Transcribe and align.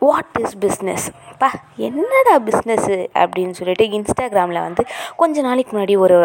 What 0.00 0.36
is 0.40 0.56
business 0.58 1.06
அப்பா 1.42 1.58
என்னடா 1.86 2.32
business 2.46 2.96
அப்படின்னு 3.20 3.54
சொல்லிட்டு 3.58 3.84
இன்ஸ்டாகிராமில் 3.96 4.58
வந்து 4.64 4.82
கொஞ்ச 5.20 5.42
நாளைக்கு 5.46 5.70
முன்னாடி 5.74 5.94
ஒரு 6.04 6.16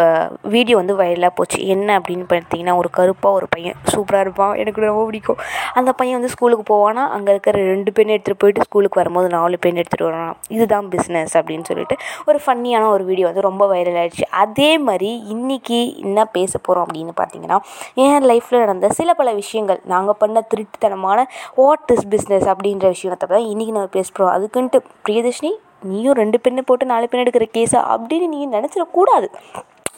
வீடியோ 0.54 0.76
வந்து 0.80 0.96
வைரலாக 1.02 1.32
போச்சு. 1.38 1.60
என்ன 1.74 1.90
அப்படின்னு 2.00 2.26
பார்த்தீங்கன்னா 2.32 2.74
ஒரு 2.82 2.90
கருப்பாக 2.98 3.38
ஒரு 3.38 3.48
பையன். 3.54 3.78
சூப்பராக 3.92 4.24
இருப்பான். 4.26 4.52
எனக்கு 4.62 4.82
ரொம்ப 4.86 5.04
பிடிக்கும். 5.10 5.40
அந்த 5.80 5.92
பையன் 6.00 6.18
வந்து 6.18 6.32
ஸ்கூலுக்கு 6.34 6.66
போவானா? 6.72 7.04
அங்கே 7.18 7.32
இருக்கிற 7.36 7.62
ரெண்டு 7.72 7.94
பெண் 8.00 8.12
எடுத்துகிட்டு 8.16 8.42
போயிட்டு 8.44 8.66
ஸ்கூலுக்கு 8.68 9.00
வரும்போது 9.02 9.30
நாலு 9.36 9.60
பெண் 9.66 9.80
எடுத்துகிட்டு 9.82 10.08
வரான் 10.10 10.34
இதுதான் 10.56 10.90
பிஸ்னஸ் 10.96 11.36
அப்படின்னு 11.42 11.68
சொல்லிட்டு 11.70 11.98
ஒரு 12.26 12.42
ஃபன்னியான 12.46 12.90
ஒரு 12.96 13.06
வீடியோ 13.12 13.28
வந்து 13.30 13.46
ரொம்ப 13.48 13.64
வைரல் 13.74 14.00
ஆயிடுச்சு. 14.02 14.28
அதே 14.44 14.70
மாதிரி 14.90 15.12
இன்றைக்கி 15.36 15.80
என்ன 16.04 16.28
பேச 16.38 16.54
போகிறோம் 16.58 16.88
அப்படின்னு 16.88 17.16
பார்த்தீங்கன்னா 17.22 17.60
என் 18.08 18.30
லைஃப்பில் 18.34 18.62
நடந்த 18.66 18.92
சில 19.00 19.14
பல 19.22 19.34
விஷயங்கள். 19.42 19.82
நாங்கள் 19.96 20.20
பண்ண 20.26 20.46
திருட்டுத்தனமான 20.54 21.26
வாட் 21.62 21.96
இஸ் 21.98 22.06
பிஸ்னஸ் 22.16 22.48
அப்படின்ற 22.56 22.86
விஷயத்தை 22.98 23.30
தான் 23.36 23.50
இன்றைக்கி 23.54 23.76
நம்ம 23.80 23.96
பேசுகிறோம் 23.98 24.34
அதுக்குன்ட்டு 24.36 24.82
பிரியதர்ஷினி 25.08 25.52
நீயும் 25.90 26.18
ரெண்டு 26.20 26.38
பெண்ணை 26.46 26.62
போட்டு 26.66 26.86
நாலு 26.92 27.08
பெண் 27.10 27.24
எடுக்கிற 27.24 27.48
கேஸா 27.58 27.80
அப்படின்னு 27.94 28.28
நீ 28.34 28.40
நினச்சிடக்கூடாது. 28.58 29.28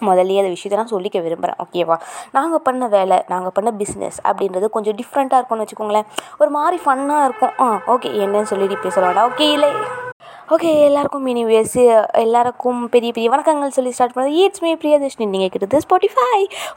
முதல்லயே 0.08 0.42
அந்த 0.42 0.52
விஷயத்த 0.56 0.80
நான் 0.80 0.94
சொல்லிக்க 0.96 1.22
விரும்புகிறேன் 1.26 1.60
ஓகேவா 1.64 1.96
நாங்கள் 2.38 2.64
பண்ண 2.68 2.88
வேலை 2.96 3.18
நாங்கள் 3.34 3.56
பண்ண 3.56 3.70
பிஸ்னஸ் 3.80 4.20
அப்படின்றது 4.30 4.68
கொஞ்சம் 4.76 4.98
டிஃப்ரெண்ட்டாக 5.00 5.40
இருக்கும்னு 5.40 5.66
வச்சுக்கோங்களேன். 5.66 6.10
ஒரு 6.42 6.52
மாதிரி 6.58 6.80
ஃபன்னாக 6.84 7.28
இருக்கும். 7.30 7.56
ஆ 7.64 7.96
ஓகே 7.96 8.12
என்னன்னு 8.26 8.52
சொல்லிட்டு 8.54 8.84
பேச 8.86 9.02
வேண்டாம் 9.06 9.30
ஓகே 9.32 9.48
இல்லை. 9.58 9.72
ஓகே 10.56 10.70
எல்லாருக்கும் 10.88 11.26
மினிவேஸ் 11.30 11.74
எல்லாருக்கும் 12.22 12.80
பெரிய 12.94 13.10
பெரிய 13.16 13.30
வணக்கங்கள் 13.34 13.74
சொல்லி 13.78 13.92
ஸ்டார்ட் 13.96 14.16
பண்ணது. 14.16 14.38
இட்ஸ் 14.44 14.64
மீ 14.66 14.72
பிரியதர்ஷினி 14.84 15.26
நீங்கள் 15.34 15.52
கிட்டது 15.56 15.82
ஸ்பாட்டிஃபை 15.86 16.30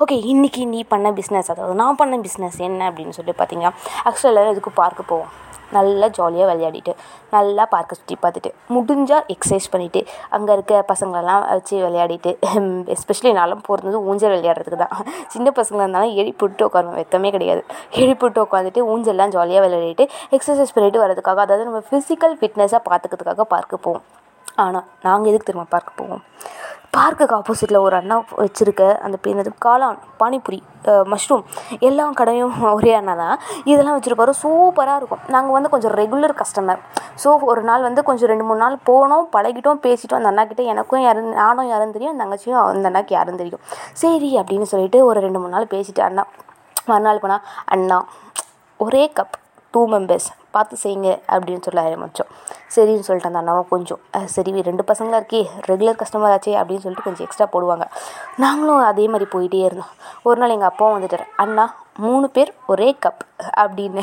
ஓகே 0.05 0.16
இன்றைக்கி 0.33 0.65
நீ 0.73 0.80
பண்ண 0.95 1.12
பிஸ்னஸ் 1.19 1.52
அதாவது 1.55 1.77
நான் 1.83 2.01
பண்ண 2.01 2.19
பிஸ்னஸ் 2.27 2.59
என்ன 2.70 2.88
அப்படின்னு 2.91 3.19
சொல்லி 3.19 3.34
பார்த்தீங்கன்னா 3.43 3.73
ஆக்சுவலாக 4.09 4.33
எல்லோரும் 4.33 4.56
இதுக்கு 4.56 4.74
பார்க்க 4.83 5.10
போவோம்? 5.12 5.30
நல்லா 5.74 6.06
ஜாலியாக 6.16 6.46
விளையாடிட்டு 6.51 6.93
நல்லா 7.34 7.65
பார்க்க 7.74 7.96
சுற்றி 7.98 8.15
பார்த்துட்டு 8.23 8.51
முடிஞ்சால் 8.74 9.27
எக்ஸசைஸ் 9.34 9.69
பண்ணிவிட்டு 9.73 10.01
அங்கே 10.37 10.52
இருக்க 10.57 10.80
பசங்களெல்லாம் 10.88 11.43
வச்சு 11.51 11.76
விளையாடிட்டு 11.85 12.30
எஸ்பெஷலி 12.95 13.30
நான்லாம் 13.37 13.63
போகிறது 13.68 13.98
ஊஞ்சல் 14.10 14.32
விளையாடுறதுக்கு 14.35 14.80
தான். 14.82 14.95
சின்ன 15.35 15.52
பசங்களாக 15.59 15.87
இருந்தாலும் 15.87 16.16
எழுப்பி 16.23 16.45
விட்டு 16.46 16.65
உட்காருவோம் 16.68 16.98
வெக்கமே 17.01 17.30
கிடையாது. 17.37 17.63
எழுப்பி 18.02 18.24
விட்டு 18.26 18.43
உட்காந்துட்டு 18.46 18.82
ஊஞ்சல்லாம் 18.95 19.35
ஜாலியாக 19.37 19.63
விளையாடிட்டு 19.66 20.07
எக்ஸசைஸ் 20.38 20.74
பண்ணிவிட்டு 20.76 21.04
வரதுக்காக 21.04 21.41
அதாவது 21.46 21.68
நம்ம 21.68 21.82
ஃபிசிக்கல் 21.91 22.35
ஃபிட்னஸாக 22.41 22.82
பார்த்துக்கிறதுக்காக 22.88 23.46
பார்க்க 23.61 23.85
போவோம். 23.87 24.07
ஆனால் 24.65 24.89
நாங்கள் 25.07 25.30
எதுக்கு 25.30 25.49
தெரியுமா 25.49 25.71
பார்க்க 25.77 26.01
போவோம்? 26.01 26.25
பார்க்குக்கு 26.97 27.35
ஆப்போசிட்டில் 27.37 27.85
ஒரு 27.87 27.95
அண்ணா 27.99 28.16
வச்சுருக்க 28.41 28.85
அந்த 29.05 29.16
என்னது 29.33 29.51
காளான் 29.65 29.99
பானிபூரி 30.21 30.59
மஷ்ரூம் 31.13 31.45
எல்லா 31.88 32.05
கடையும் 32.21 32.55
ஒரே 32.77 32.93
அண்ணா 33.01 33.15
தான். 33.21 33.37
இதெல்லாம் 33.71 33.97
வச்சுருப்பாரு. 33.97 34.33
சூப்பராக 34.41 34.99
இருக்கும். 35.01 35.23
நாங்கள் 35.35 35.57
வந்து 35.57 35.71
கொஞ்சம் 35.75 35.95
ரெகுலர் 36.01 36.35
கஸ்டமர் 36.41 36.81
ஸோ 37.23 37.31
ஒரு 37.51 37.63
நாள் 37.69 37.87
வந்து 37.88 38.03
கொஞ்சம் 38.09 38.31
ரெண்டு 38.33 38.47
மூணு 38.49 38.61
நாள் 38.65 38.77
போனோம் 38.91 39.27
பழகிட்டோம் 39.35 39.83
பேசிட்டோம். 39.87 40.21
அந்த 40.21 40.31
அண்ணாக்கிட்ட 40.33 40.65
எனக்கும் 40.73 41.05
யாரும் 41.07 41.31
நானும் 41.41 41.71
யாரும் 41.73 41.95
தெரியும். 41.97 42.15
அந்த 42.15 42.25
தங்கச்சியும் 42.25 42.61
அந்த 42.73 42.87
அண்ணாக்கு 42.91 43.15
யாரும் 43.19 43.41
தெரியும். 43.43 43.63
சரி 44.03 44.31
அப்படின்னு 44.43 44.69
சொல்லிட்டு 44.73 45.01
ஒரு 45.11 45.21
ரெண்டு 45.27 45.43
மூணு 45.43 45.55
நாள் 45.57 45.73
பேசிட்டு 45.75 46.03
அண்ணா 46.09 46.25
மறுநாள் 46.91 47.23
போனால் 47.25 47.45
அண்ணா 47.77 47.99
ஒரே 48.87 49.05
கப் 49.19 49.38
டூ 49.74 49.80
மெம்பர்ஸ் 49.93 50.29
பார்த்து 50.54 50.76
செய்யுங்க 50.82 51.10
அப்படின்னு 51.32 51.65
சொல்ல 51.66 51.80
ஆரம்பித்தோம் 51.88 52.30
சரின்னு 52.74 53.04
சொல்லிட்டு 53.07 53.29
அந்த 53.30 53.40
அண்ணாவும் 53.40 53.68
கொஞ்சம் 53.73 54.01
சரி 54.35 54.63
ரெண்டு 54.68 54.82
பசங்களாக 54.88 55.21
இருக்கே 55.21 55.43
ரெகுலர் 55.68 55.99
கஸ்டமர் 56.01 56.32
ஆச்சே 56.35 56.52
அப்படின்னு 56.60 56.85
சொல்லிட்டு 56.85 57.07
கொஞ்சம் 57.07 57.26
எக்ஸ்ட்ரா 57.26 57.46
போடுவாங்க. 57.52 57.85
நாங்களும் 58.45 58.88
அதே 58.91 59.04
மாதிரி 59.13 59.26
போயிட்டே 59.35 59.60
இருந்தோம். 59.68 59.93
ஒரு 60.29 60.38
நாள் 60.41 60.54
எங்கள் 60.54 60.71
அப்பாவும் 60.71 60.96
வந்துட்டார். 60.96 61.24
அண்ணா 61.45 61.65
மூணு 62.04 62.26
பேர் 62.37 62.51
ஒரே 62.73 62.88
கப் 63.04 63.23
அப்படின்னு. 63.63 64.03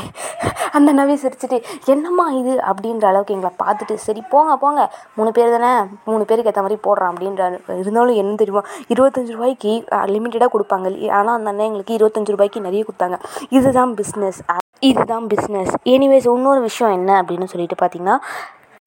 அந்த 0.78 0.88
அண்ணாவே 0.94 1.16
சிரிச்சுட்டு 1.23 1.58
என்னம்மா 1.94 2.26
இது? 2.40 2.54
அப்படின்ற 2.70 3.06
அளவுக்கு 3.12 3.36
எங்களை 3.36 3.54
பார்த்துட்டு 3.64 3.95
சரி 4.08 4.22
போங்க 4.34 4.56
போங்க 4.64 4.82
மூணு 5.18 5.32
பேர் 5.38 5.56
தானே 5.56 5.72
மூணு 6.10 6.23
பேருக்கு 6.30 6.52
ஏற்ற 6.52 6.64
மாதிரி 6.66 6.80
போடுறான் 6.88 7.12
அப்படின்ற 7.14 7.50
இருந்தாலும் 7.82 8.20
என்ன 8.23 8.36
தெரியுமா 8.44 8.64
இருபத்தஞ்சி 8.94 9.36
ரூபாய்க்கு 9.38 9.73
லிமிட்டடாக 10.14 10.52
கொடுப்பாங்க. 10.56 10.88
ஆனால் 11.20 11.36
அந்த 11.39 11.52
அண்ணன் 11.54 11.67
எங்களுக்கு 11.70 11.98
இருபத்தஞ்சி 11.99 12.36
ரூபாய்க்கு 12.36 12.67
நிறைய 12.70 12.84
கொடுத்தாங்க. 12.89 13.20
இதுதான் 13.60 13.94
பிஸ்னஸ் 14.02 14.42
இதுதான் 14.82 15.26
பிஸ்னஸ் 15.27 15.73
எனிவேஸ் 15.86 16.27
இன்னொரு 16.27 16.61
விஷயம் 16.61 16.92
என்ன 16.92 17.11
அப்படின்னு 17.21 17.45
சொல்லிட்டு 17.45 17.77
பார்த்தீங்கன்னா 17.82 18.17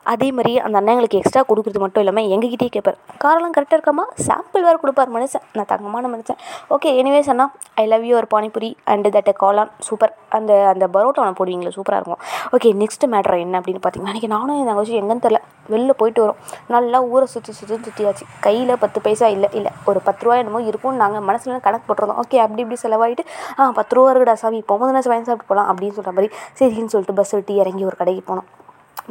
அதே 0.06 0.28
மாதிரி 0.36 0.52
அந்த 0.66 0.76
அண்ணன் 0.78 0.92
எங்களுக்கு 0.94 1.18
எக்ஸ்ட்ரா 1.18 1.40
கொடுக்குறது 1.48 1.80
மட்டும் 1.82 2.02
இல்லாமல் 2.02 2.28
எங்ககிட்டயே 2.34 2.70
கேட்பார் 2.74 2.96
காரெல்லாம் 3.22 3.52
கரெக்டாக 3.56 3.76
இருக்காமா 3.78 4.04
சாம்பிள் 4.26 4.64
வேறு 4.66 4.78
கொடுப்பார் 4.82 5.10
மனுஷன். 5.16 5.44
நான் 5.56 5.68
தங்கமான 5.72 6.08
மனுஷன். 6.12 6.38
ஓகே 6.74 6.90
எனிவேஸ் 7.00 7.28
அண்ணா 7.32 7.46
ஐ 7.82 7.84
லவ் 7.92 8.04
யூ 8.08 8.14
ஒரு 8.20 8.28
பானிபுரி 8.34 8.70
அண்டு 8.92 9.10
தட் 9.16 9.30
காளான் 9.42 9.72
சூப்பர் 9.88 10.12
அந்த 10.36 10.52
அந்த 10.72 10.86
பரோட்டாவை 10.94 11.32
போடுவீங்களே 11.40 11.72
சூப்பராக 11.76 12.00
இருக்கும். 12.00 12.22
ஓகே 12.56 12.70
நெக்ஸ்ட் 12.82 13.04
மேட்ரு 13.14 13.40
என்ன 13.46 13.60
அப்படின்னு 13.60 13.82
பார்த்தீங்கன்னா 13.84 14.12
அன்றைக்கி 14.14 14.30
நானும் 14.34 14.56
என் 14.60 14.70
தங்கச்சி 14.70 14.96
எங்கேன்னு 15.00 15.24
தெரில 15.26 15.40
வெளில 15.74 15.94
போயிட்டு 16.00 16.22
வரோம். 16.24 16.40
நல்லா 16.76 17.00
ஊரை 17.12 17.28
சுற்றி 17.34 17.54
சுற்றி 17.58 17.78
சுற்றியாச்சு 17.88 18.26
கையில் 18.46 18.74
பத்து 18.84 19.00
பைசா 19.06 19.28
இல்லை 19.36 19.50
இல்லை. 19.60 19.72
ஒரு 19.90 20.02
பத்து 20.08 20.24
ரூபா 20.26 20.38
என்னமோ 20.42 20.62
இருக்கும்னு 20.70 21.02
நாங்கள் 21.04 21.26
மனசில் 21.28 21.64
கணக்கு 21.68 21.86
போட்டுருந்தோம். 21.90 22.22
ஓகே 22.24 22.40
அப்படி 22.46 22.64
இப்படி 22.66 22.80
செலவாயிட்டு 22.84 23.26
ஆ 23.58 23.70
பத்து 23.80 23.94
ரூபா 23.98 24.10
இருக்குடா 24.14 24.36
சாமி 24.44 24.62
போகும்போது 24.72 24.96
நான் 24.96 25.10
வாங்கி 25.14 25.28
சாப்பிட்டு 25.30 25.50
போகலாம் 25.52 25.70
அப்படின்னு 25.72 25.98
சொல்கிற 25.98 26.14
மாதிரி 26.18 26.30
சரின்னு 26.62 26.92
சொல்லிட்டு 26.94 27.18
பஸ் 27.20 27.36
விட்டு 27.38 27.60
இறங்கி 27.64 27.84
ஒரு 27.90 27.98
கடைக்கு 28.02 28.24
போனோம். 28.32 28.48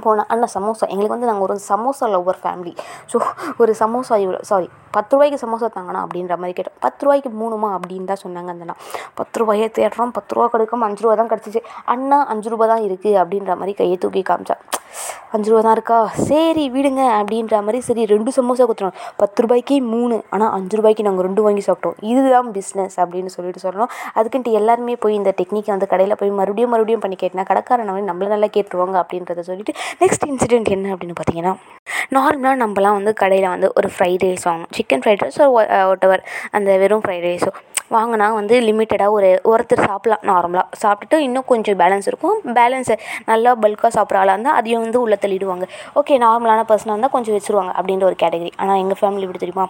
போனால் 0.05 0.27
அண்ணா 0.33 0.47
சமோசா. 0.55 0.85
எங்களுக்கு 0.93 1.15
வந்து 1.15 1.29
நாங்கள் 1.29 1.45
ஒரு 1.47 1.55
சமோசா 1.69 2.07
லவ்வர் 2.15 2.39
ஃபேமிலி 2.43 2.73
ஸோ 3.11 3.19
ஒரு 3.63 3.73
சமோசா 3.81 4.17
இவ்வளோ 4.23 4.41
சாரி 4.51 4.67
பத்து 4.97 5.13
ரூபாய்க்கு 5.15 5.39
சமோசா 5.45 5.67
தாங்கண்ணா 5.77 6.01
அப்படின்ற 6.05 6.35
மாதிரி 6.41 6.55
கேட்டோம். 6.59 6.77
பத்து 6.85 7.03
ரூபாய்க்கு 7.05 7.31
மூணுமா 7.41 7.69
அப்படின்னு 7.77 8.09
தான் 8.11 8.23
சொன்னாங்க 8.25 8.49
அந்த 8.55 8.65
அண்ணா. 8.67 8.75
பத்து 9.19 9.39
ரூபாயே 9.41 9.67
தேடுறோம் 9.77 10.13
பத்து 10.17 10.35
ரூபா 10.35 10.47
கிடைக்கும் 10.55 10.85
அஞ்சு 10.87 11.03
ரூபா 11.05 11.15
தான் 11.21 11.31
கிடச்சிச்சு. 11.33 11.63
அண்ணா 11.95 12.19
அஞ்சு 12.33 12.49
ரூபா 12.53 12.67
தான் 12.73 12.85
இருக்குது 12.89 13.19
அப்படின்ற 13.23 13.55
மாதிரி 13.61 13.75
கையை 13.81 13.97
தூக்கி 14.05 14.23
காமிச்சா. 14.31 14.57
அஞ்சு 15.33 15.49
ரூபா 15.51 15.61
தான் 15.65 15.75
இருக்கா? 15.77 15.97
சரி 16.29 16.63
விடுங்க 16.75 17.01
அப்படின்ற 17.19 17.55
மாதிரி 17.65 17.79
சரி 17.87 18.03
ரெண்டு 18.13 18.29
சமோசா 18.37 18.65
கொடுத்துருவோம் 18.69 18.97
பத்து 19.21 19.43
ரூபாய்க்கு 19.43 19.75
மூணு. 19.93 20.15
ஆனால் 20.35 20.51
அஞ்சு 20.57 20.75
ரூபாய்க்கு 20.79 21.05
நாங்கள் 21.07 21.25
ரெண்டு 21.27 21.41
வாங்கி 21.45 21.63
சாப்பிட்டோம். 21.67 21.95
இதுதான் 22.11 22.49
பிஸ்னஸ் 22.57 22.97
அப்படின்னு 23.03 23.33
சொல்லிட்டு 23.35 23.63
சொல்லணும். 23.65 23.91
அதுக்குன்ட்டு 24.19 24.55
எல்லாருமே 24.59 24.95
போய் 25.03 25.17
இந்த 25.19 25.33
டெக்னிக்கை 25.39 25.71
வந்து 25.75 25.89
கடையில் 25.93 26.19
போய் 26.21 26.33
மறுபடியும் 26.39 26.73
மறுபடியும் 26.75 27.03
பண்ணி 27.05 27.17
கேட்டினா 27.23 27.45
கடைக்காரன் 27.51 27.91
வந்து 27.93 28.09
நம்மள 28.11 28.29
நல்லா 28.35 28.49
கேட்டுருவாங்க 28.57 28.97
அப்படின்றத 29.03 29.43
சொல்லிட்டு 29.51 29.75
நெக்ஸ்ட் 30.03 30.27
இன்சிடென்ட் 30.31 30.71
என்ன 30.77 30.93
அப்படின்னு 30.95 31.17
பார்த்தீங்கன்னா 31.19 31.55
நார்மலாக 32.17 32.57
நம்மலாம் 32.63 32.97
வந்து 32.99 33.13
கடையில் 33.23 33.53
வந்து 33.55 33.69
ஒரு 33.79 33.89
ஃப்ரைட் 33.95 34.23
ரைஸ் 34.27 34.47
வாங்கணும். 34.49 34.71
சிக்கன் 34.77 35.03
ஃப்ரைட் 35.03 35.23
ரைஸ் 35.25 35.39
ஒரு 35.57 35.67
ஒட்டவர் 35.93 36.23
அந்த 36.57 36.77
வெறும் 36.83 37.03
ஃப்ரைட் 37.05 37.27
ரைஸோ 37.29 37.51
வாங்கினா 37.95 38.27
வந்து 38.39 38.55
லிமிட்டடாக 38.67 39.17
ஒரு 39.17 39.29
ஒருத்தர் 39.51 39.83
சாப்பிட்லாம் 39.89 40.25
நார்மலாக 40.31 40.79
சாப்பிட்டுட்டு 40.83 41.19
இன்னும் 41.27 41.47
கொஞ்சம் 41.51 41.79
பேலன்ஸ் 41.83 42.09
இருக்கும். 42.11 42.37
பேலன்ஸை 42.59 42.97
நல்லா 43.31 43.53
பல்காக 43.65 43.91
சாப்பிட்ற 43.97 44.21
ஆளாக 44.23 44.35
இருந்தால் 44.37 44.57
அதையும் 44.61 44.83
வந்து 44.85 45.01
உள்ளே 45.05 45.19
தள்ளிடுவாங்க. 45.25 45.67
ஓகே 46.01 46.17
நார்மலான 46.25 46.65
பர்சனாக 46.71 46.95
இருந்தால் 46.95 47.15
கொஞ்சம் 47.17 47.37
வச்சுருவாங்க 47.37 47.73
அப்படின்ற 47.79 48.05
ஒரு 48.11 48.19
கேட்டகரி 48.23 48.51
ஆனால் 48.63 48.81
எங்கள் 48.85 49.01
ஃபேமிலி 49.01 49.25
எப்படி 49.27 49.43
தெரியுமா? 49.45 49.67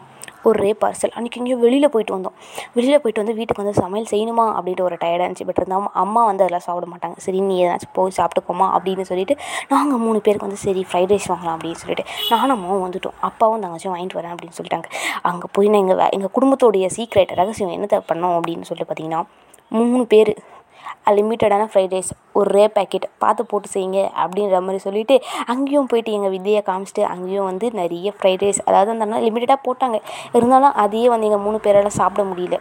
ஒரே 0.50 0.70
பார்சல் 0.82 1.14
அன்றைக்கி 1.18 1.38
எங்கேயோ 1.40 1.56
வெளியில் 1.64 1.92
போயிட்டு 1.94 2.14
வந்தோம். 2.16 2.36
வெளியில் 2.76 3.02
போயிட்டு 3.04 3.22
வந்து 3.22 3.34
வீட்டுக்கு 3.40 3.62
வந்து 3.62 3.74
சமையல் 3.80 4.08
செய்யணுமா 4.12 4.46
அப்படின்ற 4.58 4.82
ஒரு 4.90 4.96
டயர்டாக 5.02 5.26
இருந்துச்சு. 5.26 5.48
பட் 5.50 5.60
இருந்தால் 5.62 5.88
அம்மா 6.04 6.22
வந்து 6.30 6.44
அதெல்லாம் 6.44 6.64
சாப்பிட 6.68 6.86
மாட்டாங்க. 6.92 7.18
சரி 7.26 7.40
நீ 7.48 7.56
ஏதாச்சும் 7.64 7.94
போய் 7.98 8.14
சாப்பிட்டுக்கோமா 8.20 8.68
அப்படின்னு 8.76 9.06
சொல்லிட்டு 9.10 9.36
நாங்கள் 9.74 10.02
மூணு 10.06 10.20
பேருக்கு 10.26 10.48
வந்து 10.48 10.62
சரி 10.66 10.84
ஃப்ரைட் 10.90 11.12
ரைஸ் 11.14 11.28
வாங்கலாம் 11.32 11.56
அப்படின்னு 11.58 11.80
சொல்லிட்டு 11.84 12.06
நானும் 12.32 12.56
அம்மாவும் 12.58 12.84
வந்துட்டோம். 12.86 13.18
அப்பாவும் 13.30 13.64
தங்கச்சும் 13.66 13.94
வாங்கிட்டு 13.96 14.20
வரேன் 14.20 14.34
அப்படின்னு 14.36 14.58
சொல்லிட்டாங்க. 14.60 14.88
அங்கே 15.32 15.50
போய் 15.58 15.70
நான் 15.74 15.82
எங்கள் 15.84 16.02
எங்கள் 16.18 16.34
குடும்பத்தோடைய 16.38 16.88
சீக்ரெட் 16.98 17.34
ரகசியம் 17.42 17.74
என்னத்தை 17.78 18.00
பண்ணோம் 18.12 18.38
அப்படின்னு 18.38 18.68
சொல்லிட்டு 18.70 18.90
பார்த்தீங்கன்னா 18.90 19.22
மூணு 19.72 20.06
பேர். 20.14 20.34
லிமிட்டடான 21.18 21.64
ஃப்ரைட் 21.72 21.94
ரைஸ் 21.96 22.10
ஒரே 22.40 22.64
பேக்கெட் 22.76 23.06
பார்த்து 23.24 23.42
போட்டு 23.46 23.68
செய்யுங்க 23.74 24.00
அப்படின்ற 24.24 24.58
மாதிரி 24.66 24.80
சொல்லிவிட்டு 24.86 25.16
அங்கேயும் 25.54 25.88
போயிட்டு 25.92 26.12
எங்கள் 26.18 26.34
வித்தியை 26.36 26.62
காமிச்சிட்டு 26.70 27.04
அங்கேயும் 27.14 27.48
வந்து 27.50 27.68
நிறைய 27.80 28.14
ஃப்ரைட் 28.18 28.44
ரைஸ் 28.46 28.62
அதாவது 28.66 28.92
அந்த 28.96 29.22
லிமிட்டடாக 29.26 29.60
போட்டாங்க. 29.68 29.98
இருந்தாலும் 30.38 30.78
அதையே 30.84 31.08
வந்து 31.14 31.28
எங்கள் 31.30 31.46
மூணு 31.48 31.60
பேரால் 31.66 31.98
சாப்பிட 32.00 32.24
முடியல. 32.32 32.58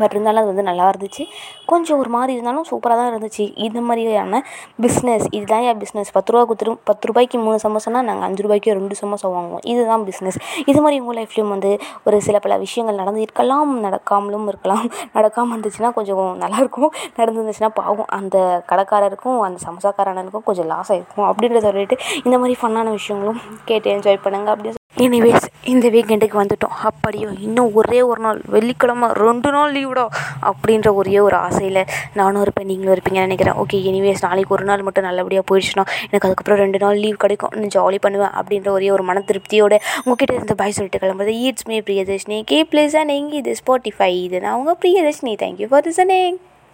பட் 0.00 0.12
இருந்தாலும் 0.14 0.40
அது 0.42 0.50
வந்து 0.52 0.64
நல்லா 0.68 0.86
இருந்துச்சு. 0.90 1.22
கொஞ்சம் 1.70 1.98
ஒரு 2.02 2.10
மாதிரி 2.14 2.32
இருந்தாலும் 2.36 2.66
சூப்பராக 2.70 2.96
தான் 3.00 3.10
இருந்துச்சு. 3.12 3.44
இந்த 3.66 3.80
மாதிரியான 3.88 4.40
பிஸ்னஸ் 4.84 5.26
இதுதான் 5.38 5.64
என் 5.68 5.80
பிஸ்னஸ் 5.82 6.10
பத்து 6.16 6.32
ரூபா 6.32 6.42
கொடுத்துரும் 6.50 6.78
பத்து 6.90 7.08
ரூபாய்க்கு 7.10 7.38
மூணு 7.46 7.58
சமோசானா 7.64 8.02
நாங்கள் 8.08 8.26
அஞ்சு 8.28 8.44
ரூபாய்க்கு 8.46 8.76
ரெண்டு 8.80 8.96
சமோசா 9.02 9.28
வாங்குவோம். 9.36 9.64
இதுதான் 9.72 10.04
பிஸ்னஸ் 10.08 10.38
இது 10.70 10.78
மாதிரி 10.84 11.00
உங்கள் 11.02 11.18
லைஃப்லேயும் 11.20 11.52
வந்து 11.54 11.72
ஒரு 12.08 12.18
சில 12.28 12.38
பல 12.46 12.56
விஷயங்கள் 12.64 13.00
நடந்து 13.02 13.22
இருக்கலாம் 13.26 13.72
நடக்காமலும் 13.86 14.48
இருக்கலாம். 14.52 14.86
நடக்காமல் 15.18 15.54
இருந்துச்சுன்னா 15.56 15.92
கொஞ்சம் 15.98 16.24
நல்லாயிருக்கும் 16.44 16.92
நடந்துருந்துச்சுன்னா 17.20 17.72
பாவம். 17.80 18.10
அந்த 18.20 18.64
கடைக்காரருக்கும் 18.72 19.38
அந்த 19.48 19.60
சமோசாக்காரனுக்கும் 19.66 20.46
கொஞ்சம் 20.50 20.70
லாஸ் 20.74 20.92
ஆகிருக்கும் 20.94 21.28
அப்படின்றத 21.30 21.64
சொல்லிட்டு 21.70 21.98
இந்த 22.24 22.36
மாதிரி 22.38 22.56
ஃபன்னான 22.62 22.90
விஷயங்களும் 22.98 23.40
கேட்டு 23.70 23.90
என்ஜாய் 23.96 24.24
பண்ணுங்க. 24.26 24.50
அப்படின்னு 24.54 24.77
எனிவேஸ் 25.06 25.46
இந்த 25.72 25.86
வீக்கெண்டுக்கு 25.94 26.36
வந்துட்டோம். 26.40 26.74
அப்படியோ 26.88 27.28
இன்னும் 27.46 27.70
ஒரே 27.80 28.00
ஒரு 28.10 28.20
நாள் 28.24 28.38
வெள்ளிக்கிழமை 28.54 29.08
ரெண்டு 29.24 29.50
நாள் 29.56 29.72
லீவுடா 29.76 30.04
அப்படின்ற 30.50 30.88
ஒரே 31.00 31.16
ஒரு 31.26 31.36
ஆசையில் 31.46 31.80
நானும் 32.20 32.42
இருப்பேன் 32.44 32.68
நீங்களும் 32.70 32.94
இருப்பீங்கன்னு 32.96 33.28
நினைக்கிறேன். 33.28 33.58
ஓகே 33.62 33.80
எனிவேஸ் 33.90 34.24
நாளைக்கு 34.26 34.54
ஒரு 34.56 34.66
நாள் 34.70 34.84
மட்டும் 34.88 35.06
நல்லபடியாக 35.08 35.46
போயிடுச்சுன்னா 35.50 35.84
எனக்கு 36.08 36.28
அதுக்கப்புறம் 36.28 36.62
ரெண்டு 36.64 36.80
நாள் 36.84 37.00
லீவ் 37.04 37.22
கிடைக்கும். 37.24 37.54
நான் 37.60 37.74
ஜாலி 37.76 38.00
பண்ணுவேன் 38.06 38.34
அப்படின்ற 38.40 38.70
ஒரே 38.78 38.90
ஒரு 38.96 39.06
மன 39.10 39.24
திருப்தியோட 39.30 39.74
உங்ககிட்ட 40.04 40.38
இருந்து 40.38 40.60
பாய் 40.62 40.76
சொல்லிட்டு 40.78 41.02
கிளம்புறது. 41.04 41.34
Eats 41.46 41.68
me 41.70 41.78
Priyadarshini 41.88 42.40
K 42.52 42.60
place 42.72 42.98
and 43.02 43.16
எங்கே 43.20 43.38
இது. 43.42 43.54
ஸ்பாட்டிஃபை 43.62 44.12
இது 44.26 44.40
நான் 44.46 44.58
உங்கள் 44.60 44.80
பிரியதர்ஷினி 44.84 45.34
தேங்க்யூ 45.44 45.68
ஃபார் 45.72 45.86
திசனிங் 45.88 46.38